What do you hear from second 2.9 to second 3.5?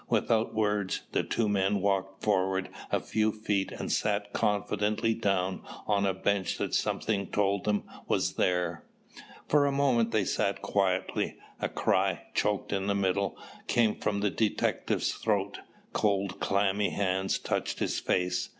a few